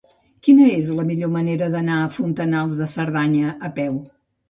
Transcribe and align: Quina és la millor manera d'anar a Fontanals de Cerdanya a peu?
Quina 0.45 0.69
és 0.77 0.89
la 1.01 1.05
millor 1.09 1.31
manera 1.35 1.69
d'anar 1.75 2.01
a 2.01 2.09
Fontanals 2.17 2.83
de 2.83 2.91
Cerdanya 2.97 3.57
a 3.73 3.77
peu? 3.81 4.05